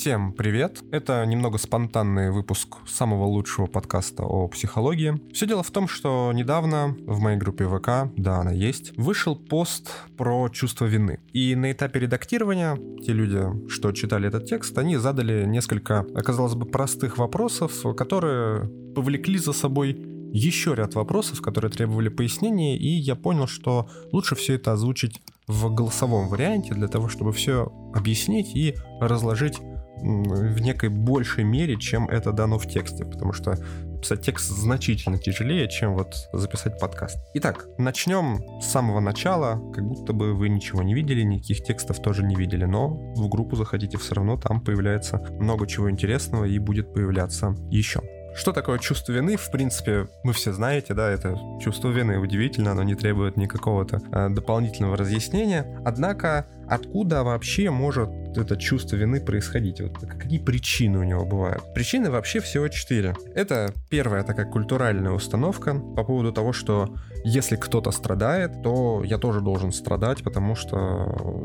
[0.00, 0.84] Всем привет!
[0.92, 5.20] Это немного спонтанный выпуск самого лучшего подкаста о психологии.
[5.32, 9.90] Все дело в том, что недавно в моей группе ВК, да, она есть, вышел пост
[10.16, 11.18] про чувство вины.
[11.32, 16.64] И на этапе редактирования те люди, что читали этот текст, они задали несколько, казалось бы,
[16.64, 19.94] простых вопросов, которые повлекли за собой
[20.32, 25.74] еще ряд вопросов, которые требовали пояснения, и я понял, что лучше все это озвучить в
[25.74, 29.58] голосовом варианте для того, чтобы все объяснить и разложить
[30.00, 33.56] в некой большей мере, чем это дано в тексте, потому что
[34.00, 37.18] писать текст значительно тяжелее, чем вот записать подкаст.
[37.34, 42.22] Итак, начнем с самого начала, как будто бы вы ничего не видели, никаких текстов тоже
[42.22, 46.92] не видели, но в группу заходите все равно, там появляется много чего интересного и будет
[46.92, 48.00] появляться еще.
[48.38, 49.36] Что такое чувство вины?
[49.36, 54.28] В принципе, вы все знаете, да, это чувство вины удивительно, оно не требует никакого-то э,
[54.28, 55.80] дополнительного разъяснения.
[55.84, 59.80] Однако, откуда вообще может это чувство вины происходить?
[59.80, 61.62] Вот какие причины у него бывают?
[61.74, 63.14] Причины вообще всего четыре.
[63.34, 66.94] Это первая такая культуральная установка по поводу того, что
[67.24, 70.76] если кто-то страдает, то я тоже должен страдать, потому что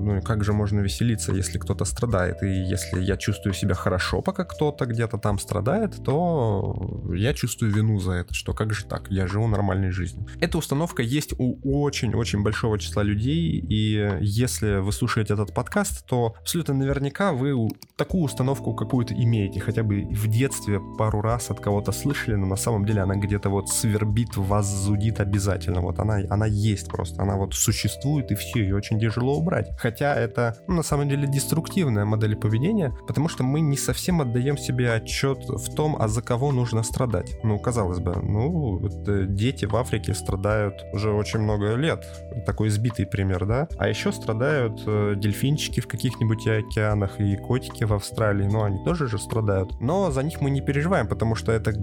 [0.01, 2.43] ну как же можно веселиться, если кто-то страдает?
[2.43, 7.99] И если я чувствую себя хорошо, пока кто-то где-то там страдает, то я чувствую вину
[7.99, 10.27] за это, что как же так, я живу нормальной жизнью.
[10.39, 16.35] Эта установка есть у очень-очень большого числа людей, и если вы слушаете этот подкаст, то
[16.39, 21.91] абсолютно наверняка вы такую установку какую-то имеете, хотя бы в детстве пару раз от кого-то
[21.91, 25.81] слышали, но на самом деле она где-то вот свербит вас, зудит обязательно.
[25.81, 29.69] Вот она, она есть просто, она вот существует и все, ее очень тяжело убрать.
[29.77, 34.57] Хотя это ну, на самом деле деструктивная модель поведения, потому что мы не совсем отдаем
[34.57, 37.37] себе отчет в том, а за кого нужно страдать.
[37.43, 38.79] Ну, казалось бы, ну,
[39.27, 42.05] дети в Африке страдают уже очень много лет.
[42.45, 43.67] Такой избитый пример, да?
[43.77, 49.07] А еще страдают э, дельфинчики в каких-нибудь океанах и котики в Австралии, ну, они тоже
[49.07, 49.79] же страдают.
[49.79, 51.73] Но за них мы не переживаем, потому что это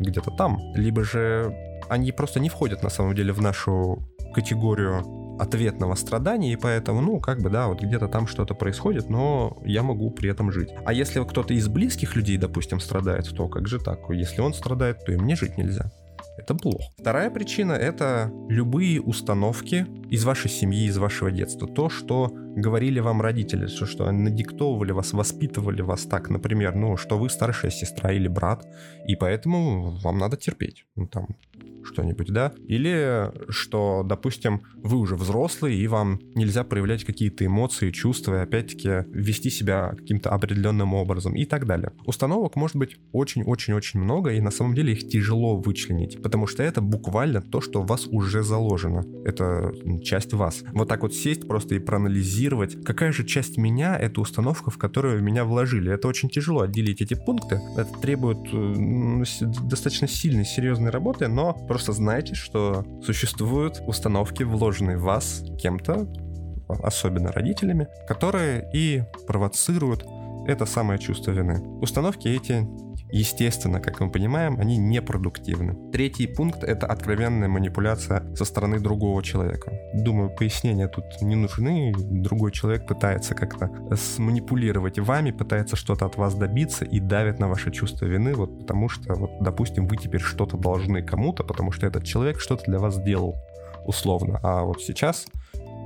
[0.00, 0.58] где-то там.
[0.74, 1.54] Либо же
[1.88, 4.02] они просто не входят на самом деле в нашу
[4.34, 9.56] категорию ответного страдания, и поэтому, ну, как бы, да, вот где-то там что-то происходит, но
[9.64, 10.70] я могу при этом жить.
[10.84, 13.98] А если кто-то из близких людей, допустим, страдает, то как же так?
[14.10, 15.90] Если он страдает, то и мне жить нельзя.
[16.38, 16.84] Это плохо.
[16.98, 21.68] Вторая причина— это любые установки из вашей семьи, из вашего детства.
[21.68, 27.18] То, что говорили вам родители, что, что надиктовывали вас, воспитывали вас так, например, ну, что
[27.18, 28.66] вы старшая сестра или брат,
[29.06, 30.84] и поэтому вам надо терпеть.
[30.96, 31.28] Ну, там,
[31.84, 32.52] что-нибудь, да?
[32.66, 39.04] Или что, допустим, вы уже взрослый, и вам нельзя проявлять какие-то эмоции, чувства, и опять-таки
[39.10, 41.92] вести себя каким-то определенным образом и так далее.
[42.06, 46.80] Установок может быть очень-очень-очень много, и на самом деле их тяжело вычленить, потому что это
[46.80, 49.04] буквально то, что в вас уже заложено.
[49.24, 50.62] Это часть вас.
[50.72, 55.22] Вот так вот сесть просто и проанализировать, какая же часть меня эта установка, в которую
[55.22, 55.92] меня вложили.
[55.92, 57.60] Это очень тяжело отделить эти пункты.
[57.76, 59.24] Это требует э,
[59.68, 66.06] достаточно сильной, серьезной работы, но Просто знайте, что существуют установки, вложенные в вас кем-то,
[66.68, 70.04] особенно родителями, которые и провоцируют
[70.46, 71.60] это самое чувство вины.
[71.80, 72.66] Установки эти
[73.14, 75.74] Естественно, как мы понимаем, они непродуктивны.
[75.92, 79.70] Третий пункт— это откровенная манипуляция со стороны другого человека.
[79.92, 81.92] Думаю, пояснения тут не нужны.
[81.94, 87.70] Другой человек пытается как-то сманипулировать вами, пытается что-то от вас добиться и давит на ваше
[87.70, 92.04] чувство вины, вот потому что, вот, допустим, вы теперь что-то должны кому-то, потому что этот
[92.04, 93.36] человек что-то для вас сделал,
[93.84, 94.40] условно.
[94.42, 95.26] А вот сейчас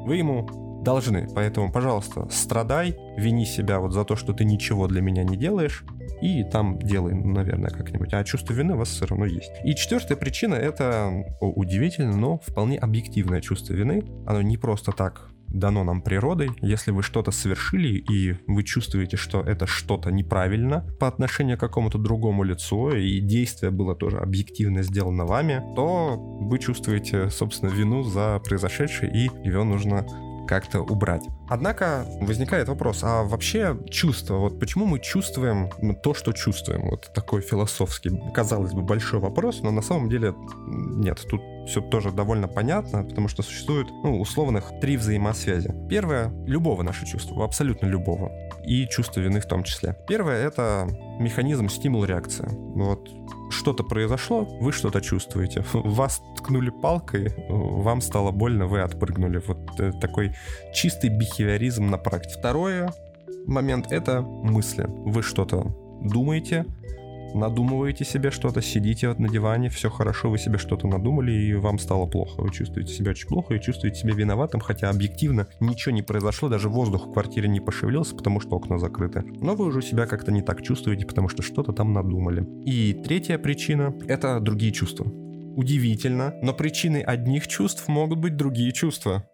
[0.06, 1.28] вы ему должны.
[1.34, 5.84] Поэтому, пожалуйста, страдай, вини себя вот за то, что ты ничего для меня не делаешь,
[6.22, 8.14] и там делай, наверное, как-нибудь.
[8.14, 9.50] А чувство вины у вас все равно есть.
[9.64, 11.10] И четвертая причина— это
[11.40, 14.04] удивительно, но вполне объективное чувство вины.
[14.26, 16.50] Оно не просто так дано нам природой.
[16.60, 21.98] Если вы что-то совершили, и вы чувствуете, что это что-то неправильно по отношению к какому-то
[21.98, 28.40] другому лицу, и действие было тоже объективно сделано вами, то вы чувствуете, собственно, вину за
[28.44, 30.06] произошедшее, и его нужно
[30.46, 31.26] как-то убрать.
[31.48, 35.70] Однако возникает вопрос, а вообще чувство, вот почему мы чувствуем
[36.02, 36.90] то, что чувствуем?
[36.90, 40.34] Вот такой философский, казалось бы, большой вопрос, но на самом деле
[40.66, 45.74] нет, тут все тоже довольно понятно, потому что существует, ну, условных три взаимосвязи.
[45.88, 48.32] Первое— любого нашего чувства, абсолютно любого,
[48.64, 49.96] и чувство вины в том числе.
[50.08, 52.48] Первое— это механизм стимул-реакция.
[52.48, 53.08] Вот
[53.50, 55.64] что-то произошло, вы что-то чувствуете.
[55.72, 59.42] Вас ткнули палкой, вам стало больно, вы отпрыгнули.
[59.46, 60.34] Вот э, такой
[60.74, 62.38] чистый бихевиоризм на практике.
[62.38, 62.92] Второе
[63.46, 64.86] момент— это мысли.
[64.88, 66.66] Вы что-то думаете,
[67.34, 71.78] надумываете себе что-то, сидите вот на диване, все хорошо, вы себе что-то надумали, и вам
[71.78, 72.42] стало плохо.
[72.42, 76.68] Вы чувствуете себя очень плохо и чувствуете себя виноватым, хотя объективно ничего не произошло, даже
[76.68, 79.24] воздух в квартире не пошевелился, потому что окна закрыты.
[79.40, 82.46] Но вы уже себя как-то не так чувствуете, потому что что-то там надумали.
[82.64, 85.06] И третья причина— это другие чувства.
[85.56, 89.26] Удивительно, но причиной одних чувств могут быть другие чувства.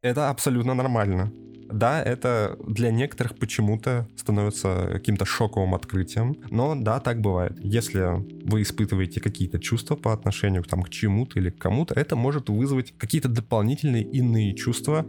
[0.00, 1.32] Это абсолютно нормально.
[1.70, 7.58] Да, это для некоторых почему-то становится каким-то шоковым открытием, но да, так бывает.
[7.60, 12.48] Если вы испытываете какие-то чувства по отношению там, к чему-то или к кому-то, это может
[12.48, 15.04] вызвать какие-то дополнительные иные чувства,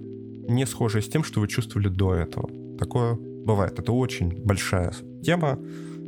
[0.50, 2.50] не схожие с тем, что вы чувствовали до этого.
[2.78, 3.80] Такое бывает.
[3.80, 4.94] Это очень большая
[5.24, 5.60] тема,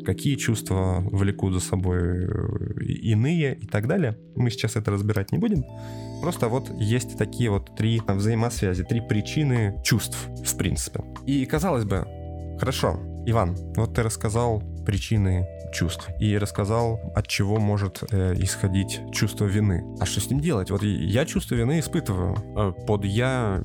[0.09, 4.17] какие чувства влекут за собой э, иные и так далее.
[4.35, 5.63] Мы сейчас это разбирать не будем.
[6.21, 11.03] Просто вот есть такие вот три взаимосвязи, три причины чувств, в принципе.
[11.27, 12.07] И казалось бы,
[12.59, 19.45] хорошо, Иван, вот ты рассказал причины чувств и рассказал, от чего может э, исходить чувство
[19.45, 19.83] вины.
[19.99, 20.71] А что с ним делать?
[20.71, 22.35] Вот я чувство вины испытываю.
[22.57, 23.61] Э, под я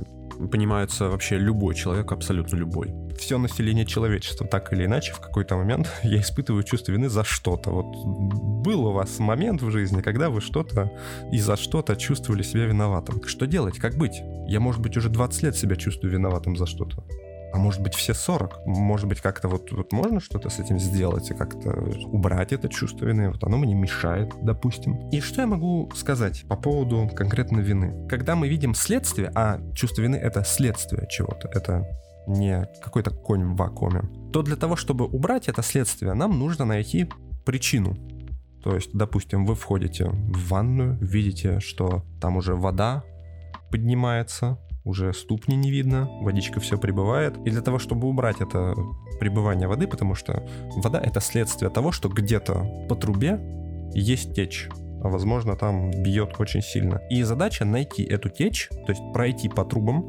[0.52, 3.03] понимается вообще любой человек, абсолютно любой.
[3.18, 7.70] Все население человечества, так или иначе, в какой-то момент я испытываю чувство вины за что-то.
[7.70, 7.86] Вот
[8.64, 10.90] был у вас момент в жизни, когда вы что-то
[11.32, 13.22] и за что-то чувствовали себя виноватым.
[13.24, 13.78] Что делать?
[13.78, 14.22] Как быть?
[14.46, 17.04] Я, может быть, уже 20 лет себя чувствую виноватым за что-то
[17.54, 18.66] а может быть все 40.
[18.66, 21.70] Может быть как-то вот, вот можно что-то с этим сделать и как-то
[22.06, 23.30] убрать это чувство вины.
[23.30, 25.08] Вот оно мне мешает, допустим.
[25.10, 28.08] И что я могу сказать по поводу конкретно вины?
[28.08, 31.86] Когда мы видим следствие, а чувство вины это следствие чего-то, это
[32.26, 37.08] не какой-то конь в вакууме, то для того, чтобы убрать это следствие, нам нужно найти
[37.44, 37.96] причину.
[38.62, 43.04] То есть, допустим, вы входите в ванную, видите, что там уже вода
[43.70, 47.36] поднимается, уже ступни не видно, водичка все прибывает.
[47.46, 48.74] И для того, чтобы убрать это
[49.20, 53.40] прибывание воды, потому что вода это следствие того, что где-то по трубе
[53.94, 54.68] есть течь
[55.04, 57.02] а возможно там бьет очень сильно.
[57.10, 60.02] И задача найти эту течь, то есть пройти по трубам,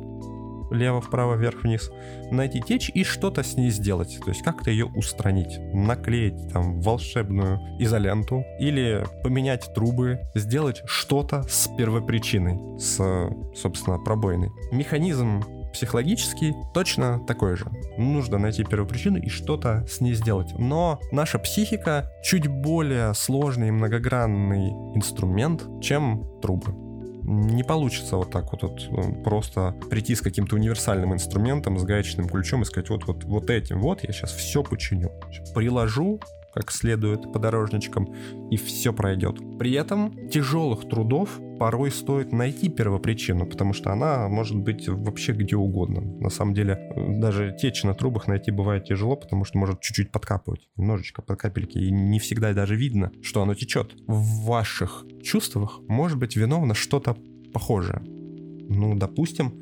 [0.72, 1.92] лево, вправо, вверх, вниз,
[2.32, 4.20] найти течь и что-то с ней сделать.
[4.24, 11.68] То есть как-то ее устранить, наклеить там волшебную изоленту или поменять трубы, сделать что-то с
[11.78, 14.50] первопричиной, с, собственно, пробойной.
[14.72, 17.66] Механизм психологический точно такой же.
[17.98, 20.58] Нужно найти первопричину и что-то с ней сделать.
[20.58, 26.85] Но наша психика чуть более сложный и многогранный инструмент, чем трубы
[27.26, 32.30] не получится вот так вот, вот ну, просто прийти с каким-то универсальным инструментом, с гаечным
[32.30, 35.12] ключом и сказать, вот, вот, вот этим вот я сейчас все починю.
[35.54, 36.20] Приложу
[36.56, 38.08] как следует по дорожничкам,
[38.50, 39.38] и все пройдет.
[39.60, 45.58] При этом тяжелых трудов порой стоит найти первопричину, потому что она может быть вообще где
[45.58, 46.02] угодно.
[46.02, 46.80] На самом деле,
[47.20, 51.78] даже течь на трубах найти бывает тяжело, потому что может чуть-чуть подкапывать, немножечко под капельки,
[51.78, 53.94] и не всегда даже видно, что оно течет.
[54.08, 57.18] В ваших чувствах может быть виновно что-то
[57.54, 58.02] похожее.
[58.02, 59.54] Ну, допустим,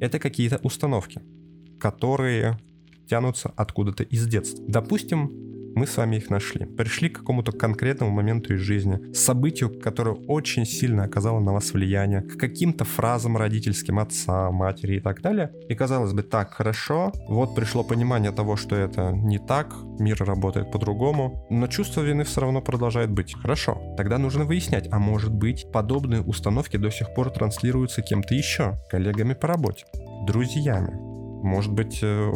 [0.00, 1.22] это какие-то установки,
[1.80, 2.58] которые
[3.08, 4.64] тянутся откуда-то из детства.
[4.68, 5.41] Допустим,
[5.74, 6.66] мы с вами их нашли.
[6.66, 12.22] Пришли к какому-то конкретному моменту из жизни, событию, которое очень сильно оказало на вас влияние,
[12.22, 15.52] к каким-то фразам родительским отца, матери и так далее.
[15.68, 20.70] И казалось бы, так, хорошо, вот пришло понимание того, что это не так, мир работает
[20.70, 23.34] по-другому, но чувство вины все равно продолжает быть.
[23.34, 28.78] Хорошо, тогда нужно выяснять, а может быть, подобные установки до сих пор транслируются кем-то еще,
[28.90, 29.84] коллегами по работе,
[30.26, 30.92] друзьями,
[31.42, 32.32] может быть, э,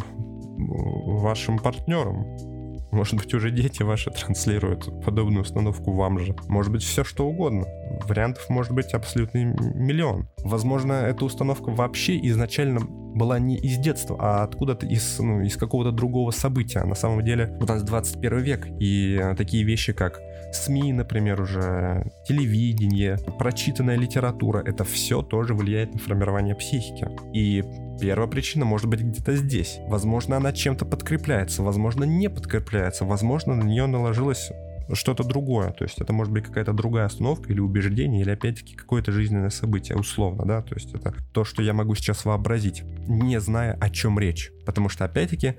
[0.58, 2.55] вашим партнером,
[2.96, 6.34] может быть, уже дети ваши транслируют подобную установку вам же.
[6.48, 7.66] Может быть, все что угодно.
[8.08, 10.28] Вариантов может быть абсолютный миллион.
[10.38, 15.90] Возможно, эта установка вообще изначально была не из детства, а откуда-то из, ну, из какого-то
[15.90, 16.82] другого события.
[16.84, 20.20] На самом деле, у нас 21 век, и такие вещи, как
[20.56, 27.08] СМИ, например, уже, телевидение, прочитанная литература, это все тоже влияет на формирование психики.
[27.32, 27.62] И
[28.00, 29.78] Первая причина может быть где-то здесь.
[29.86, 34.50] Возможно, она чем-то подкрепляется, возможно, не подкрепляется, возможно, на нее наложилось
[34.92, 35.70] что-то другое.
[35.70, 39.96] То есть это может быть какая-то другая остановка или убеждение, или опять-таки какое-то жизненное событие,
[39.96, 40.62] условно, да.
[40.62, 44.52] То есть это то, что я могу сейчас вообразить, не зная, о чем речь.
[44.66, 45.54] Потому что, опять-таки,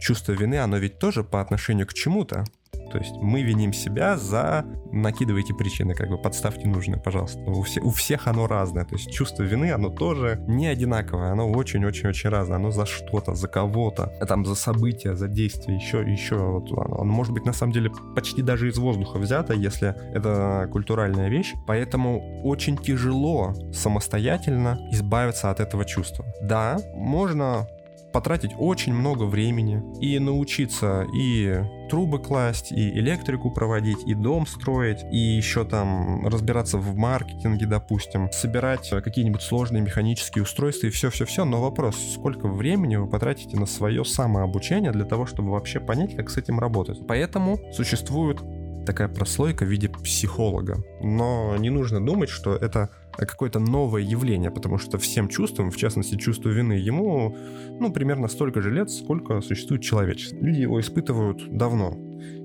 [0.00, 2.44] чувство вины, оно ведь тоже по отношению к чему-то.
[2.92, 4.66] То есть мы виним себя за...
[4.92, 7.40] Накидывайте причины, как бы подставьте нужные, пожалуйста.
[7.40, 8.84] У, все, у всех оно разное.
[8.84, 11.32] То есть чувство вины, оно тоже не одинаковое.
[11.32, 12.56] Оно очень-очень-очень разное.
[12.56, 14.12] Оно за что-то, за кого-то.
[14.28, 16.36] Там за события, за действия, еще, еще.
[16.36, 20.68] Вот оно, оно может быть на самом деле почти даже из воздуха взято, если это
[20.70, 21.54] культуральная вещь.
[21.66, 26.26] Поэтому очень тяжело самостоятельно избавиться от этого чувства.
[26.42, 27.66] Да, можно
[28.12, 31.62] потратить очень много времени и научиться и
[31.92, 38.32] трубы класть, и электрику проводить, и дом строить, и еще там разбираться в маркетинге, допустим,
[38.32, 41.44] собирать какие-нибудь сложные механические устройства и все-все-все.
[41.44, 46.30] Но вопрос, сколько времени вы потратите на свое самообучение для того, чтобы вообще понять, как
[46.30, 47.06] с этим работать.
[47.06, 48.40] Поэтому существует
[48.84, 50.82] такая прослойка в виде психолога.
[51.00, 56.16] Но не нужно думать, что это какое-то новое явление, потому что всем чувствам, в частности
[56.16, 57.36] чувству вины, ему
[57.80, 60.38] ну, примерно столько же лет, сколько существует человечество.
[60.38, 61.96] Люди его испытывают давно.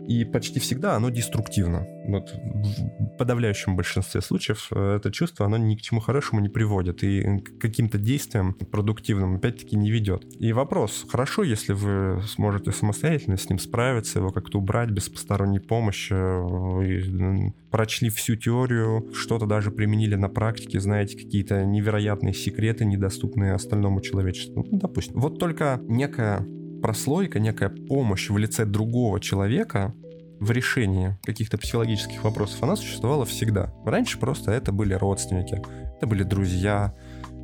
[0.08, 1.86] И почти всегда оно деструктивно.
[2.08, 7.04] Вот в подавляющем большинстве случаев э, это чувство, оно ни к чему хорошему не приводит
[7.04, 10.26] и к каким-то действиям продуктивным опять-таки не ведет.
[10.40, 15.60] И вопрос, хорошо, если вы сможете самостоятельно с ним справиться, его как-то убрать без посторонней
[15.60, 23.54] помощи, вы прочли всю теорию, что-то даже применили на практике, знаете какие-то невероятные секреты, недоступные
[23.54, 24.66] остальному человечеству.
[24.72, 25.20] Ну, допустим.
[25.20, 26.46] Вот только некая
[26.82, 29.94] прослойка, некая помощь в лице другого человека
[30.40, 33.74] в решении каких-то психологических вопросов, она существовала всегда.
[33.86, 35.62] Раньше просто это были родственники,
[35.98, 36.94] это были друзья,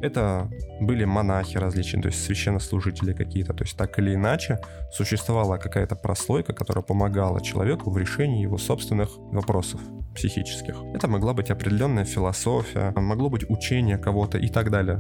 [0.01, 3.53] это были монахи различные, то есть священнослужители какие-то.
[3.53, 4.59] То есть так или иначе
[4.91, 9.81] существовала какая-то прослойка, которая помогала человеку в решении его собственных вопросов
[10.13, 10.75] психических.
[10.93, 14.99] Это могла быть определенная философия, могло быть учение кого-то и так далее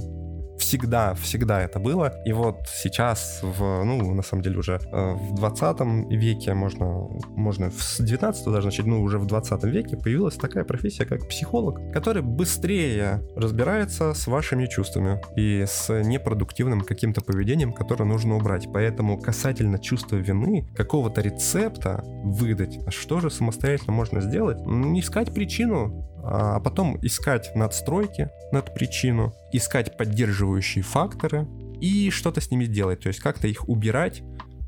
[0.57, 2.13] всегда, всегда это было.
[2.25, 5.79] И вот сейчас, в, ну, на самом деле уже э, в 20
[6.11, 11.05] веке, можно, можно с 19 даже начать, ну, уже в 20 веке появилась такая профессия,
[11.05, 18.35] как психолог, который быстрее разбирается с вашими чувствами и с непродуктивным каким-то поведением, которое нужно
[18.35, 18.67] убрать.
[18.71, 24.57] Поэтому касательно чувства вины, какого-то рецепта выдать, что же самостоятельно можно сделать,
[24.97, 31.47] искать причину, а потом искать надстройки над причину, искать поддерживающие факторы
[31.81, 34.23] и что-то с ними делать, то есть как-то их убирать,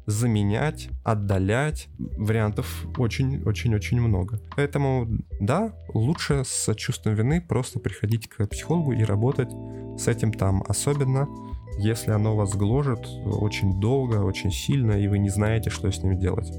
[0.06, 1.88] заменять, отдалять.
[1.98, 4.40] Вариантов очень-очень-очень много.
[4.56, 5.08] Поэтому,
[5.40, 9.50] да, лучше с чувством вины просто приходить к психологу и работать
[9.98, 10.64] с этим там.
[10.68, 11.28] Особенно,
[11.80, 16.20] если оно вас гложет очень долго, очень сильно, и вы не знаете, что с ним
[16.20, 16.52] делать.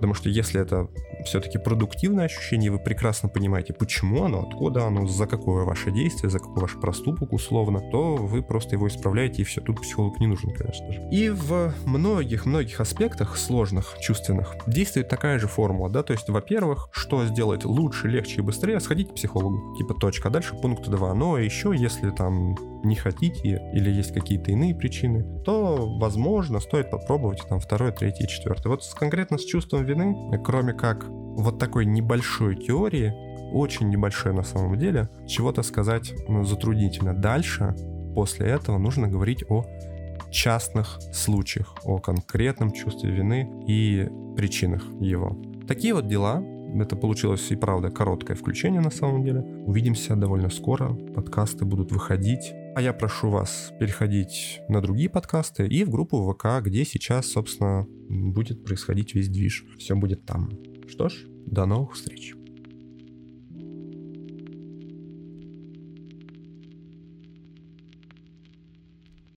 [0.00, 0.88] Потому что если это
[1.26, 6.38] все-таки продуктивное ощущение, вы прекрасно понимаете, почему оно, откуда оно, за какое ваше действие, за
[6.38, 9.60] какой ваш проступок условно, то вы просто его исправляете, и все.
[9.60, 11.06] Тут психолог не нужен, конечно же.
[11.10, 17.26] И в многих-многих аспектах сложных, чувственных, действует такая же формула, да, то есть, во-первых, что
[17.26, 21.12] сделать лучше, легче и быстрее, сходить к психологу, типа точка, а дальше пункт 2.
[21.12, 27.42] Но еще, если там не хотите или есть какие-то иные причины, то, возможно, стоит попробовать
[27.48, 28.68] там второй, третий, четвертый.
[28.68, 33.12] Вот конкретно с чувством вины, кроме как вот такой небольшой теории,
[33.52, 37.14] очень небольшой на самом деле, чего-то сказать ну, затруднительно.
[37.14, 37.74] Дальше,
[38.14, 39.64] после этого, нужно говорить о
[40.30, 45.36] частных случаях, о конкретном чувстве вины и причинах его.
[45.66, 46.42] Такие вот дела.
[46.72, 49.40] Это получилось и правда короткое включение на самом деле.
[49.66, 50.94] Увидимся довольно скоро.
[51.16, 52.52] Подкасты будут выходить.
[52.72, 57.84] А я прошу вас переходить на другие подкасты и в группу ВК, где сейчас, собственно,
[58.08, 59.64] будет происходить весь движ.
[59.78, 60.50] Все будет там.
[60.86, 62.34] Что ж, до новых встреч.